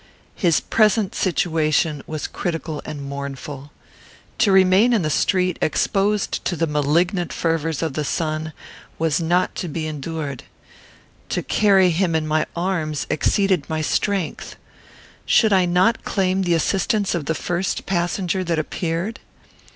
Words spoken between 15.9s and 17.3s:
claim the assistance of